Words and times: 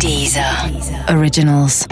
Dieser 0.00 0.70
Originals. 1.08 1.86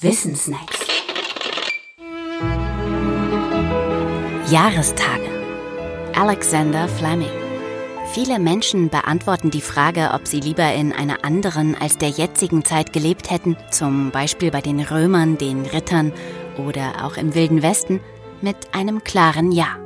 Wissensnacks. 0.00 0.78
Jahrestage. 4.50 5.28
Alexander 6.14 6.88
Fleming. 6.88 7.28
Viele 8.12 8.38
Menschen 8.38 8.88
beantworten 8.88 9.50
die 9.50 9.60
Frage, 9.60 10.10
ob 10.14 10.26
sie 10.26 10.40
lieber 10.40 10.72
in 10.72 10.92
einer 10.92 11.24
anderen 11.24 11.74
als 11.74 11.98
der 11.98 12.10
jetzigen 12.10 12.64
Zeit 12.64 12.92
gelebt 12.92 13.30
hätten, 13.30 13.56
zum 13.70 14.10
Beispiel 14.10 14.50
bei 14.50 14.60
den 14.60 14.80
Römern, 14.80 15.38
den 15.38 15.66
Rittern 15.66 16.12
oder 16.56 17.04
auch 17.04 17.16
im 17.16 17.34
Wilden 17.34 17.62
Westen, 17.62 18.00
mit 18.40 18.56
einem 18.72 19.02
klaren 19.04 19.52
Ja. 19.52 19.81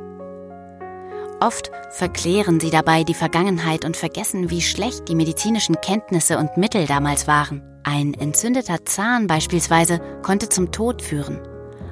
Oft 1.41 1.71
verklären 1.91 2.61
sie 2.61 2.71
dabei 2.71 3.05
die 3.05 3.15
Vergangenheit 3.15 3.85
und 3.85 3.97
vergessen, 3.97 4.51
wie 4.51 4.63
schlecht 4.63 5.09
die 5.09 5.15
medizinischen 5.15 5.79
Kenntnisse 5.83 6.39
und 6.39 6.57
Mittel 6.57 6.87
damals 6.87 7.27
waren. 7.27 7.63
Ein 7.83 8.15
entzündeter 8.15 8.85
Zahn 8.85 9.27
beispielsweise 9.27 10.01
konnte 10.23 10.49
zum 10.49 10.73
Tod 10.73 11.03
führen. 11.03 11.39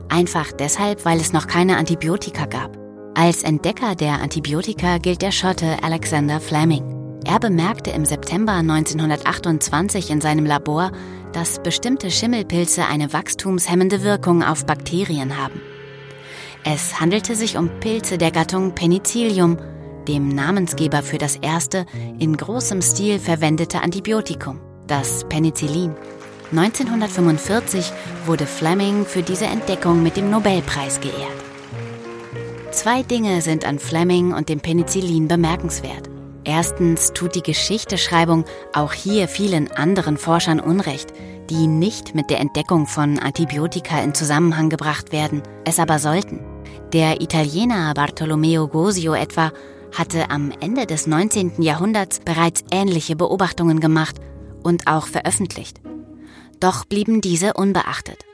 Einfach 0.09 0.51
deshalb, 0.53 1.05
weil 1.05 1.21
es 1.21 1.33
noch 1.33 1.47
keine 1.47 1.77
Antibiotika 1.77 2.47
gab. 2.47 2.79
Als 3.15 3.43
Entdecker 3.43 3.95
der 3.95 4.21
Antibiotika 4.21 4.99
gilt 4.99 5.23
der 5.23 5.31
Schotte 5.31 5.77
Alexander 5.83 6.41
Fleming. 6.41 7.21
Er 7.27 7.39
bemerkte 7.39 7.91
im 7.91 8.05
September 8.05 8.55
1928 8.55 10.11
in 10.11 10.21
seinem 10.21 10.47
Labor, 10.47 10.91
dass 11.33 11.63
bestimmte 11.63 12.11
Schimmelpilze 12.11 12.87
eine 12.87 13.13
wachstumshemmende 13.13 14.03
Wirkung 14.03 14.43
auf 14.43 14.67
Bakterien 14.67 15.39
haben. 15.39 15.61
Es 16.67 16.99
handelte 16.99 17.37
sich 17.37 17.59
um 17.59 17.69
Pilze 17.81 18.17
der 18.17 18.31
Gattung 18.31 18.75
Penicillium, 18.75 19.59
dem 20.09 20.29
Namensgeber 20.29 21.03
für 21.03 21.19
das 21.19 21.37
erste 21.37 21.85
in 22.19 22.39
großem 22.39 22.81
Stil 22.81 23.19
verwendete 23.19 23.83
Antibiotikum, 23.83 24.61
das 24.87 25.27
Penicillin. 25.29 25.95
1945 26.53 27.93
wurde 28.25 28.47
Fleming 28.47 29.05
für 29.05 29.23
diese 29.23 29.45
Entdeckung 29.45 30.03
mit 30.03 30.17
dem 30.17 30.31
Nobelpreis 30.31 31.01
geehrt. 31.01 31.37
Zwei 32.71 33.03
Dinge 33.03 33.43
sind 33.43 33.67
an 33.67 33.79
Fleming 33.79 34.33
und 34.33 34.49
dem 34.49 34.61
Penicillin 34.61 35.29
bemerkenswert. 35.29 36.09
Erstens 36.45 37.13
tut 37.13 37.35
die 37.35 37.43
Geschichteschreibung 37.43 38.47
auch 38.73 38.95
hier 38.95 39.29
vielen 39.29 39.71
anderen 39.73 40.17
Forschern 40.17 40.61
Unrecht, 40.61 41.13
die 41.51 41.67
nicht 41.67 42.15
mit 42.15 42.31
der 42.31 42.41
Entdeckung 42.41 42.87
von 42.87 43.19
Antibiotika 43.19 44.03
in 44.03 44.15
Zusammenhang 44.15 44.71
gebracht 44.71 45.13
werden, 45.13 45.43
es 45.67 45.79
aber 45.79 45.99
sollten. 45.99 46.54
Der 46.93 47.21
Italiener 47.21 47.93
Bartolomeo 47.95 48.69
Gosio 48.69 49.15
etwa 49.15 49.53
hatte 49.93 50.31
am 50.31 50.53
Ende 50.61 50.87
des 50.87 51.07
19. 51.07 51.63
Jahrhunderts 51.63 52.21
bereits 52.21 52.65
ähnliche 52.71 53.17
Beobachtungen 53.17 53.81
gemacht 53.81 54.17
und 54.63 54.87
auch 54.87 55.07
veröffentlicht. 55.07 55.81
Doch 56.61 56.85
blieben 56.85 57.21
diese 57.21 57.55
unbeachtet. 57.55 58.25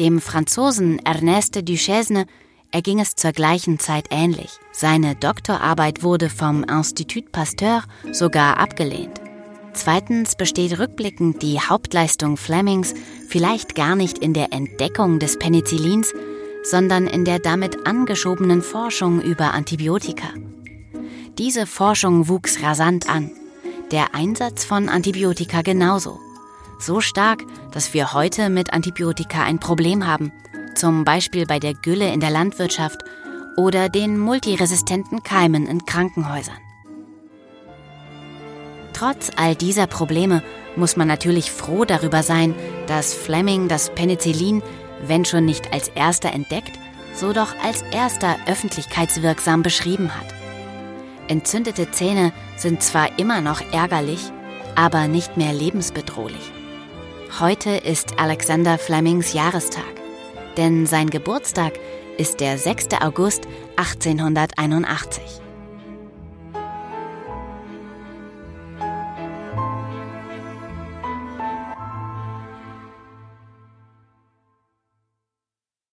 Dem 0.00 0.20
Franzosen 0.20 0.98
Ernest 1.04 1.56
Duchesne 1.68 2.26
erging 2.72 2.98
es 2.98 3.14
zur 3.14 3.32
gleichen 3.32 3.78
Zeit 3.78 4.06
ähnlich. 4.10 4.50
Seine 4.72 5.14
Doktorarbeit 5.14 6.02
wurde 6.02 6.28
vom 6.28 6.64
Institut 6.64 7.30
Pasteur 7.30 7.84
sogar 8.10 8.58
abgelehnt. 8.58 9.20
Zweitens 9.74 10.36
besteht 10.36 10.78
rückblickend 10.78 11.42
die 11.42 11.60
Hauptleistung 11.60 12.36
Flemings 12.36 12.94
vielleicht 13.28 13.74
gar 13.74 13.96
nicht 13.96 14.18
in 14.18 14.32
der 14.32 14.52
Entdeckung 14.52 15.18
des 15.18 15.38
Penicillins, 15.38 16.12
sondern 16.64 17.06
in 17.06 17.24
der 17.24 17.38
damit 17.38 17.86
angeschobenen 17.86 18.62
Forschung 18.62 19.20
über 19.20 19.52
Antibiotika. 19.52 20.28
Diese 21.38 21.66
Forschung 21.66 22.28
wuchs 22.28 22.62
rasant 22.62 23.08
an, 23.08 23.30
der 23.92 24.14
Einsatz 24.14 24.64
von 24.64 24.88
Antibiotika 24.88 25.62
genauso. 25.62 26.18
So 26.80 27.00
stark, 27.00 27.44
dass 27.72 27.94
wir 27.94 28.12
heute 28.14 28.50
mit 28.50 28.72
Antibiotika 28.72 29.42
ein 29.42 29.60
Problem 29.60 30.06
haben, 30.06 30.32
zum 30.74 31.04
Beispiel 31.04 31.46
bei 31.46 31.58
der 31.60 31.74
Gülle 31.74 32.12
in 32.12 32.20
der 32.20 32.30
Landwirtschaft 32.30 33.04
oder 33.56 33.88
den 33.88 34.18
multiresistenten 34.18 35.22
Keimen 35.22 35.66
in 35.66 35.84
Krankenhäusern. 35.84 36.58
Trotz 38.92 39.30
all 39.36 39.54
dieser 39.54 39.86
Probleme 39.86 40.42
muss 40.76 40.96
man 40.96 41.08
natürlich 41.08 41.50
froh 41.50 41.84
darüber 41.84 42.22
sein, 42.22 42.54
dass 42.86 43.12
Fleming 43.12 43.68
das 43.68 43.90
Penicillin 43.94 44.62
wenn 45.08 45.24
schon 45.24 45.44
nicht 45.44 45.72
als 45.72 45.88
erster 45.88 46.32
entdeckt, 46.32 46.78
so 47.14 47.32
doch 47.32 47.54
als 47.62 47.82
erster 47.92 48.36
öffentlichkeitswirksam 48.46 49.62
beschrieben 49.62 50.14
hat. 50.14 50.26
Entzündete 51.28 51.90
Zähne 51.90 52.32
sind 52.56 52.82
zwar 52.82 53.18
immer 53.18 53.40
noch 53.40 53.60
ärgerlich, 53.72 54.20
aber 54.74 55.08
nicht 55.08 55.36
mehr 55.36 55.52
lebensbedrohlich. 55.52 56.52
Heute 57.40 57.70
ist 57.70 58.18
Alexander 58.18 58.78
Flemings 58.78 59.32
Jahrestag, 59.32 59.84
denn 60.56 60.86
sein 60.86 61.10
Geburtstag 61.10 61.72
ist 62.18 62.40
der 62.40 62.58
6. 62.58 62.88
August 63.00 63.48
1881. 63.76 65.43